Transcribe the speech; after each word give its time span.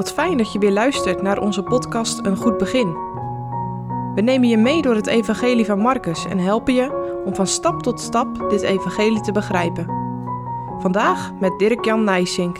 Wat 0.00 0.12
fijn 0.12 0.36
dat 0.36 0.52
je 0.52 0.58
weer 0.58 0.72
luistert 0.72 1.22
naar 1.22 1.38
onze 1.38 1.62
podcast 1.62 2.26
Een 2.26 2.36
Goed 2.36 2.58
Begin. 2.58 2.92
We 4.14 4.20
nemen 4.20 4.48
je 4.48 4.56
mee 4.56 4.82
door 4.82 4.94
het 4.94 5.06
Evangelie 5.06 5.64
van 5.64 5.78
Marcus 5.78 6.26
en 6.26 6.38
helpen 6.38 6.74
je 6.74 7.20
om 7.24 7.34
van 7.34 7.46
stap 7.46 7.82
tot 7.82 8.00
stap 8.00 8.50
dit 8.50 8.62
Evangelie 8.62 9.20
te 9.20 9.32
begrijpen. 9.32 9.86
Vandaag 10.78 11.32
met 11.40 11.58
Dirk-Jan 11.58 12.04
Nijsink. 12.04 12.56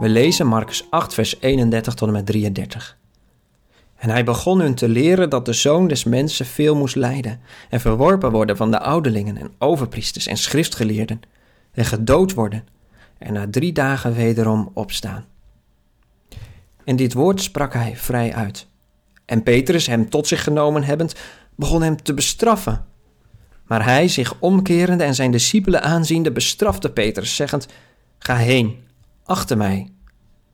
We 0.00 0.08
lezen 0.08 0.46
Marcus 0.46 0.86
8, 0.90 1.14
vers 1.14 1.40
31 1.40 1.94
tot 1.94 2.08
en 2.08 2.14
met 2.14 2.26
33. 2.26 2.98
En 3.96 4.10
hij 4.10 4.24
begon 4.24 4.60
hun 4.60 4.74
te 4.74 4.88
leren 4.88 5.30
dat 5.30 5.46
de 5.46 5.52
zoon 5.52 5.88
des 5.88 6.04
mensen 6.04 6.46
veel 6.46 6.76
moest 6.76 6.96
lijden 6.96 7.40
en 7.70 7.80
verworpen 7.80 8.30
worden 8.30 8.56
van 8.56 8.70
de 8.70 8.80
ouderlingen 8.80 9.36
en 9.36 9.52
overpriesters 9.58 10.26
en 10.26 10.36
schriftgeleerden 10.36 11.20
en 11.72 11.84
gedood 11.84 12.34
worden 12.34 12.64
en 13.18 13.32
na 13.32 13.46
drie 13.50 13.72
dagen 13.72 14.14
wederom 14.14 14.70
opstaan. 14.74 15.30
En 16.84 16.96
dit 16.96 17.12
woord 17.12 17.42
sprak 17.42 17.72
hij 17.72 17.96
vrij 17.96 18.34
uit. 18.34 18.66
En 19.24 19.42
Petrus, 19.42 19.86
hem 19.86 20.10
tot 20.10 20.26
zich 20.26 20.42
genomen 20.42 20.84
hebbend, 20.84 21.14
begon 21.54 21.82
hem 21.82 22.02
te 22.02 22.14
bestraffen. 22.14 22.84
Maar 23.66 23.84
hij, 23.84 24.08
zich 24.08 24.34
omkerende 24.38 25.04
en 25.04 25.14
zijn 25.14 25.30
discipelen 25.30 25.82
aanziende, 25.82 26.32
bestrafte 26.32 26.92
Petrus, 26.92 27.36
zeggend: 27.36 27.66
Ga 28.18 28.36
heen, 28.36 28.76
achter 29.24 29.56
mij, 29.56 29.92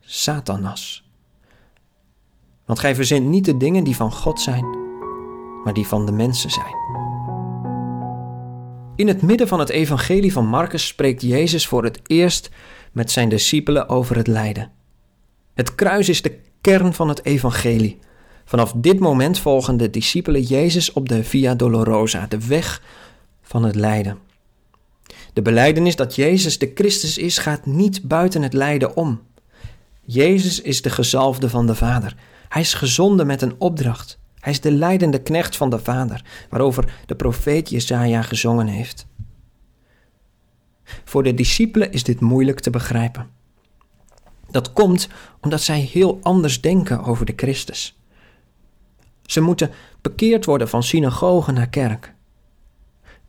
Satanas. 0.00 1.10
Want 2.64 2.78
gij 2.78 2.94
verzint 2.94 3.26
niet 3.26 3.44
de 3.44 3.56
dingen 3.56 3.84
die 3.84 3.96
van 3.96 4.12
God 4.12 4.40
zijn, 4.40 4.64
maar 5.64 5.74
die 5.74 5.86
van 5.86 6.06
de 6.06 6.12
mensen 6.12 6.50
zijn. 6.50 6.74
In 8.96 9.08
het 9.08 9.22
midden 9.22 9.48
van 9.48 9.58
het 9.58 9.68
evangelie 9.68 10.32
van 10.32 10.46
Marcus 10.46 10.86
spreekt 10.86 11.22
Jezus 11.22 11.66
voor 11.66 11.84
het 11.84 12.00
eerst 12.06 12.50
met 12.92 13.10
zijn 13.10 13.28
discipelen 13.28 13.88
over 13.88 14.16
het 14.16 14.26
lijden. 14.26 14.77
Het 15.58 15.74
kruis 15.74 16.08
is 16.08 16.22
de 16.22 16.38
kern 16.60 16.94
van 16.94 17.08
het 17.08 17.24
evangelie. 17.24 17.98
Vanaf 18.44 18.72
dit 18.76 18.98
moment 18.98 19.38
volgen 19.38 19.76
de 19.76 19.90
discipelen 19.90 20.42
Jezus 20.42 20.92
op 20.92 21.08
de 21.08 21.24
Via 21.24 21.54
Dolorosa, 21.54 22.26
de 22.26 22.46
weg 22.46 22.82
van 23.42 23.62
het 23.64 23.74
lijden. 23.74 24.18
De 25.32 25.42
beleidenis 25.42 25.96
dat 25.96 26.14
Jezus 26.14 26.58
de 26.58 26.70
Christus 26.74 27.18
is, 27.18 27.38
gaat 27.38 27.66
niet 27.66 28.02
buiten 28.02 28.42
het 28.42 28.52
lijden 28.52 28.96
om. 28.96 29.20
Jezus 30.02 30.60
is 30.60 30.82
de 30.82 30.90
gezalfde 30.90 31.48
van 31.48 31.66
de 31.66 31.74
Vader. 31.74 32.14
Hij 32.48 32.62
is 32.62 32.74
gezonden 32.74 33.26
met 33.26 33.42
een 33.42 33.54
opdracht. 33.58 34.18
Hij 34.38 34.52
is 34.52 34.60
de 34.60 34.72
leidende 34.72 35.22
knecht 35.22 35.56
van 35.56 35.70
de 35.70 35.78
Vader, 35.78 36.24
waarover 36.50 36.92
de 37.06 37.14
profeet 37.14 37.70
Jesaja 37.70 38.22
gezongen 38.22 38.66
heeft. 38.66 39.06
Voor 41.04 41.22
de 41.22 41.34
discipelen 41.34 41.92
is 41.92 42.02
dit 42.02 42.20
moeilijk 42.20 42.60
te 42.60 42.70
begrijpen. 42.70 43.37
Dat 44.50 44.72
komt 44.72 45.08
omdat 45.40 45.60
zij 45.60 45.80
heel 45.80 46.18
anders 46.22 46.60
denken 46.60 47.04
over 47.04 47.26
de 47.26 47.32
Christus. 47.36 47.98
Ze 49.22 49.40
moeten 49.40 49.70
bekeerd 50.00 50.44
worden 50.44 50.68
van 50.68 50.82
synagoge 50.82 51.52
naar 51.52 51.68
kerk. 51.68 52.14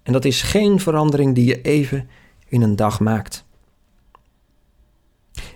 En 0.04 0.14
dat 0.14 0.26
is 0.26 0.42
geen 0.42 0.80
verandering 0.80 1.36
die 1.36 1.46
je 1.46 1.62
even 1.62 2.10
in 2.48 2.62
een 2.62 2.76
dag 2.76 3.00
maakt. 3.00 3.46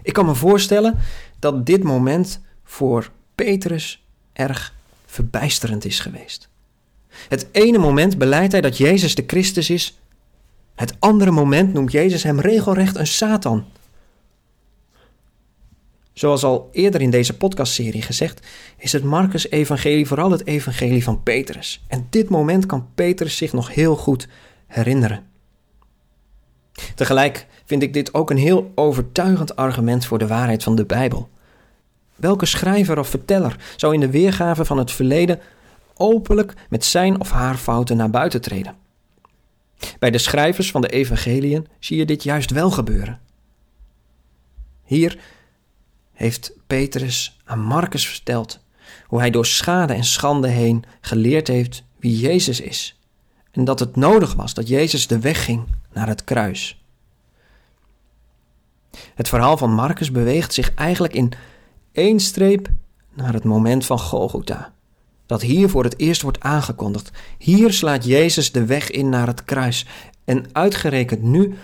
Ik 0.01 0.13
kan 0.13 0.25
me 0.25 0.35
voorstellen 0.35 0.99
dat 1.39 1.65
dit 1.65 1.83
moment 1.83 2.41
voor 2.63 3.11
Petrus 3.35 4.05
erg 4.33 4.73
verbijsterend 5.05 5.85
is 5.85 5.99
geweest. 5.99 6.49
Het 7.29 7.47
ene 7.51 7.77
moment 7.77 8.17
beleidt 8.17 8.51
hij 8.51 8.61
dat 8.61 8.77
Jezus 8.77 9.15
de 9.15 9.23
Christus 9.27 9.69
is. 9.69 9.99
Het 10.75 10.95
andere 10.99 11.31
moment 11.31 11.73
noemt 11.73 11.91
Jezus 11.91 12.23
hem 12.23 12.39
regelrecht 12.39 12.95
een 12.95 13.07
Satan. 13.07 13.65
Zoals 16.13 16.43
al 16.43 16.69
eerder 16.71 17.01
in 17.01 17.09
deze 17.09 17.37
podcastserie 17.37 18.01
gezegd, 18.01 18.47
is 18.77 18.91
het 18.91 19.03
Marcus-evangelie 19.03 20.07
vooral 20.07 20.31
het 20.31 20.45
evangelie 20.45 21.03
van 21.03 21.23
Petrus. 21.23 21.83
En 21.87 22.07
dit 22.09 22.29
moment 22.29 22.65
kan 22.65 22.87
Petrus 22.95 23.37
zich 23.37 23.53
nog 23.53 23.73
heel 23.73 23.95
goed 23.95 24.27
herinneren. 24.67 25.25
Tegelijk 26.95 27.47
vind 27.65 27.83
ik 27.83 27.93
dit 27.93 28.13
ook 28.13 28.29
een 28.29 28.37
heel 28.37 28.71
overtuigend 28.75 29.55
argument 29.55 30.05
voor 30.05 30.17
de 30.17 30.27
waarheid 30.27 30.63
van 30.63 30.75
de 30.75 30.85
Bijbel. 30.85 31.29
Welke 32.15 32.45
schrijver 32.45 32.99
of 32.99 33.07
verteller 33.07 33.73
zou 33.75 33.93
in 33.93 33.99
de 33.99 34.09
weergave 34.09 34.65
van 34.65 34.77
het 34.77 34.91
verleden 34.91 35.39
openlijk 35.95 36.53
met 36.69 36.85
zijn 36.85 37.19
of 37.19 37.31
haar 37.31 37.55
fouten 37.57 37.97
naar 37.97 38.09
buiten 38.09 38.41
treden? 38.41 38.75
Bij 39.99 40.11
de 40.11 40.17
schrijvers 40.17 40.71
van 40.71 40.81
de 40.81 40.89
evangeliën 40.89 41.67
zie 41.79 41.97
je 41.97 42.05
dit 42.05 42.23
juist 42.23 42.51
wel 42.51 42.71
gebeuren. 42.71 43.19
Hier 44.83 45.17
heeft 46.23 46.53
Petrus 46.67 47.39
aan 47.45 47.59
Marcus 47.59 48.07
verteld 48.07 48.59
hoe 49.07 49.19
hij 49.19 49.29
door 49.29 49.45
schade 49.45 49.93
en 49.93 50.03
schande 50.03 50.47
heen 50.47 50.83
geleerd 51.01 51.47
heeft 51.47 51.83
wie 51.99 52.19
Jezus 52.19 52.59
is 52.59 52.97
en 53.53 53.63
dat 53.63 53.79
het 53.79 53.95
nodig 53.95 54.33
was 54.33 54.53
dat 54.53 54.67
Jezus 54.67 55.07
de 55.07 55.19
weg 55.19 55.43
ging 55.43 55.63
naar 55.93 56.07
het 56.07 56.23
kruis. 56.23 56.81
Het 59.15 59.27
verhaal 59.27 59.57
van 59.57 59.73
Marcus 59.73 60.11
beweegt 60.11 60.53
zich 60.53 60.73
eigenlijk 60.73 61.13
in 61.13 61.31
één 61.91 62.19
streep 62.19 62.69
naar 63.13 63.33
het 63.33 63.43
moment 63.43 63.85
van 63.85 63.99
Golgotha. 63.99 64.73
Dat 65.25 65.41
hier 65.41 65.69
voor 65.69 65.83
het 65.83 65.99
eerst 65.99 66.21
wordt 66.21 66.39
aangekondigd. 66.39 67.11
Hier 67.37 67.73
slaat 67.73 68.05
Jezus 68.05 68.51
de 68.51 68.65
weg 68.65 68.89
in 68.89 69.09
naar 69.09 69.27
het 69.27 69.43
kruis. 69.43 69.85
En 70.25 70.45
uitgerekend 70.51 71.21
nu 71.21 71.57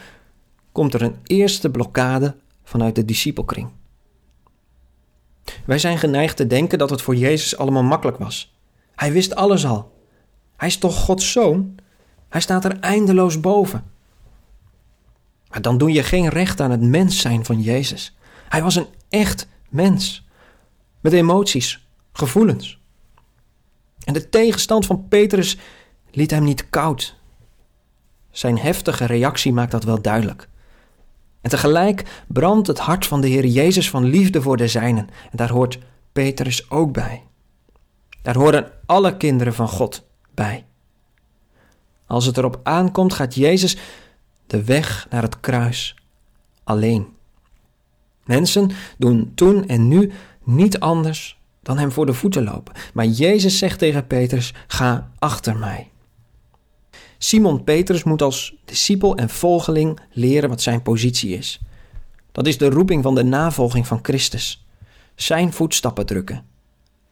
komt 0.72 0.94
er 0.94 1.02
een 1.02 1.16
eerste 1.24 1.70
blokkade 1.70 2.36
vanuit 2.64 2.96
de 2.96 3.06
discipelkring. 3.06 3.70
Wij 5.66 5.80
zijn 5.80 5.98
geneigd 5.98 6.38
te 6.38 6.48
denken 6.48 6.78
dat 6.78 6.90
het 6.90 7.02
voor 7.02 7.16
Jezus 7.16 7.58
allemaal 7.58 7.84
makkelijk 7.84 8.18
was. 8.18 8.56
Hij 8.96 9.12
wist 9.12 9.36
alles 9.36 9.66
al. 9.66 9.98
Hij 10.58 10.68
is 10.68 10.78
toch 10.78 10.96
Gods 10.96 11.32
zoon? 11.32 11.76
Hij 12.30 12.42
staat 12.42 12.66
er 12.66 12.80
eindeloos 12.80 13.40
boven. 13.40 13.84
Maar 15.50 15.62
dan 15.62 15.78
doe 15.78 15.92
je 15.92 16.04
geen 16.04 16.30
recht 16.30 16.62
aan 16.62 16.72
het 16.72 16.82
mens 16.82 17.22
zijn 17.22 17.46
van 17.46 17.62
Jezus. 17.62 18.18
Hij 18.50 18.64
was 18.64 18.76
een 18.76 18.88
echt 19.10 19.48
mens. 19.70 20.28
Met 21.00 21.14
emoties, 21.14 21.88
gevoelens. 22.14 22.80
En 24.04 24.14
de 24.14 24.30
tegenstand 24.30 24.86
van 24.86 25.08
Petrus 25.08 25.58
liet 26.12 26.32
hem 26.32 26.44
niet 26.44 26.70
koud. 26.70 27.16
Zijn 28.32 28.58
heftige 28.58 29.06
reactie 29.06 29.54
maakt 29.54 29.72
dat 29.72 29.84
wel 29.84 30.02
duidelijk. 30.02 30.48
En 31.42 31.50
tegelijk 31.50 32.24
brandt 32.28 32.68
het 32.68 32.80
hart 32.80 33.06
van 33.06 33.22
de 33.22 33.28
Heer 33.28 33.46
Jezus 33.46 33.90
van 33.90 34.04
liefde 34.04 34.42
voor 34.42 34.58
de 34.58 34.68
zijnen. 34.68 35.08
En 35.08 35.38
daar 35.38 35.52
hoort 35.52 35.80
Petrus 36.12 36.70
ook 36.70 36.94
bij. 36.94 37.24
Daar 38.22 38.36
horen 38.36 38.72
alle 38.86 39.18
kinderen 39.18 39.54
van 39.54 39.68
God 39.68 40.04
bij. 40.34 40.66
Als 42.08 42.26
het 42.26 42.38
erop 42.38 42.60
aankomt, 42.64 43.14
gaat 43.14 43.36
Jezus 43.36 43.78
de 44.48 44.64
weg 44.64 45.08
naar 45.10 45.22
het 45.22 45.40
kruis 45.40 45.96
alleen. 46.64 47.08
Mensen 48.26 48.72
doen 48.98 49.32
toen 49.36 49.68
en 49.68 49.88
nu 49.88 50.12
niet 50.44 50.80
anders 50.80 51.40
dan 51.62 51.78
hem 51.78 51.92
voor 51.92 52.06
de 52.06 52.14
voeten 52.14 52.44
lopen. 52.44 52.74
Maar 52.94 53.06
Jezus 53.06 53.58
zegt 53.58 53.80
tegen 53.80 54.08
Petrus: 54.08 54.54
Ga 54.68 55.12
achter 55.20 55.58
mij. 55.58 55.90
Simon 57.22 57.64
Petrus 57.64 58.04
moet 58.04 58.22
als 58.22 58.56
discipel 58.66 59.16
en 59.16 59.30
volgeling 59.30 60.00
leren 60.12 60.50
wat 60.50 60.62
zijn 60.62 60.82
positie 60.82 61.38
is. 61.38 61.60
Dat 62.32 62.48
is 62.48 62.58
de 62.58 62.70
roeping 62.70 63.04
van 63.04 63.16
de 63.16 63.24
navolging 63.24 63.88
van 63.88 64.00
Christus. 64.02 64.66
Zijn 65.16 65.54
voetstappen 65.54 66.06
drukken. 66.06 66.46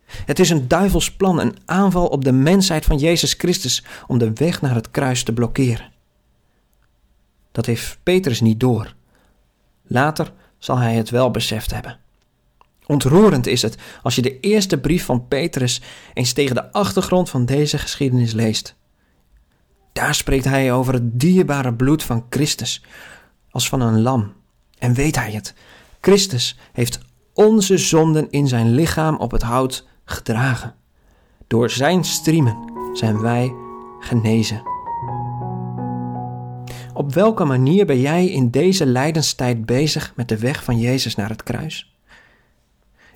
Het 0.05 0.39
is 0.39 0.49
een 0.49 0.67
duivels 0.67 1.11
plan, 1.11 1.39
een 1.39 1.57
aanval 1.65 2.07
op 2.07 2.23
de 2.23 2.31
mensheid 2.31 2.85
van 2.85 2.97
Jezus 2.97 3.33
Christus 3.33 3.83
om 4.07 4.17
de 4.17 4.33
weg 4.33 4.61
naar 4.61 4.75
het 4.75 4.91
kruis 4.91 5.23
te 5.23 5.33
blokkeren. 5.33 5.91
Dat 7.51 7.65
heeft 7.65 7.99
Petrus 8.03 8.41
niet 8.41 8.59
door. 8.59 8.95
Later 9.83 10.33
zal 10.57 10.77
hij 10.77 10.95
het 10.95 11.09
wel 11.09 11.31
beseft 11.31 11.71
hebben. 11.71 11.99
Ontroerend 12.85 13.47
is 13.47 13.61
het 13.61 13.75
als 14.03 14.15
je 14.15 14.21
de 14.21 14.39
eerste 14.39 14.77
brief 14.77 15.05
van 15.05 15.27
Petrus 15.27 15.81
eens 16.13 16.33
tegen 16.33 16.55
de 16.55 16.71
achtergrond 16.71 17.29
van 17.29 17.45
deze 17.45 17.77
geschiedenis 17.77 18.33
leest. 18.33 18.75
Daar 19.97 20.15
spreekt 20.15 20.45
hij 20.45 20.73
over 20.73 20.93
het 20.93 21.19
dierbare 21.19 21.73
bloed 21.73 22.03
van 22.03 22.25
Christus, 22.29 22.83
als 23.49 23.69
van 23.69 23.81
een 23.81 24.01
lam. 24.01 24.33
En 24.77 24.93
weet 24.93 25.15
hij 25.15 25.31
het, 25.31 25.53
Christus 26.01 26.57
heeft 26.73 26.99
onze 27.33 27.77
zonden 27.77 28.29
in 28.29 28.47
zijn 28.47 28.73
lichaam 28.73 29.15
op 29.15 29.31
het 29.31 29.41
hout 29.41 29.87
gedragen. 30.05 30.75
Door 31.47 31.69
zijn 31.69 32.03
striemen 32.03 32.57
zijn 32.93 33.19
wij 33.21 33.53
genezen. 33.99 34.61
Op 36.93 37.13
welke 37.13 37.45
manier 37.45 37.85
ben 37.85 37.99
jij 37.99 38.27
in 38.27 38.49
deze 38.49 38.85
lijdenstijd 38.85 39.65
bezig 39.65 40.13
met 40.15 40.29
de 40.29 40.37
weg 40.37 40.63
van 40.63 40.79
Jezus 40.79 41.15
naar 41.15 41.29
het 41.29 41.43
kruis? 41.43 41.95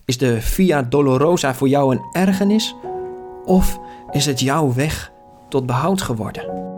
Is 0.05 0.17
de 0.17 0.41
Via 0.41 0.81
Dolorosa 0.81 1.55
voor 1.55 1.67
jou 1.67 1.95
een 1.95 2.05
ergernis? 2.11 2.75
Of 3.45 3.79
is 4.11 4.25
het 4.25 4.39
jouw 4.39 4.73
weg 4.73 5.11
tot 5.49 5.65
behoud 5.65 6.01
geworden? 6.01 6.70